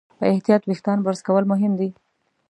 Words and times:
په 0.19 0.25
احتیاط 0.33 0.63
وېښتيان 0.65 0.99
برس 1.05 1.21
کول 1.27 1.43
مهم 1.51 1.73
دي. 1.79 1.89